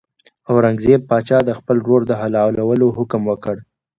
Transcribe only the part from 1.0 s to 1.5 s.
پاچا د